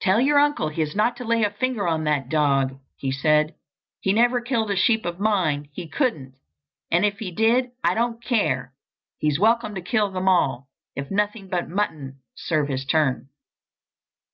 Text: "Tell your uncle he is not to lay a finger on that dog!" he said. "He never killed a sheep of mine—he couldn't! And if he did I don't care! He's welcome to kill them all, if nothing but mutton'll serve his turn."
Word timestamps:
"Tell 0.00 0.22
your 0.22 0.38
uncle 0.38 0.70
he 0.70 0.80
is 0.80 0.96
not 0.96 1.18
to 1.18 1.24
lay 1.26 1.42
a 1.44 1.50
finger 1.50 1.86
on 1.86 2.04
that 2.04 2.30
dog!" 2.30 2.78
he 2.96 3.12
said. 3.12 3.54
"He 4.00 4.14
never 4.14 4.40
killed 4.40 4.70
a 4.70 4.74
sheep 4.74 5.04
of 5.04 5.20
mine—he 5.20 5.88
couldn't! 5.88 6.38
And 6.90 7.04
if 7.04 7.18
he 7.18 7.30
did 7.30 7.72
I 7.84 7.92
don't 7.92 8.24
care! 8.24 8.72
He's 9.18 9.38
welcome 9.38 9.74
to 9.74 9.82
kill 9.82 10.10
them 10.10 10.30
all, 10.30 10.70
if 10.94 11.10
nothing 11.10 11.50
but 11.50 11.68
mutton'll 11.68 12.14
serve 12.34 12.68
his 12.68 12.86
turn." 12.86 13.28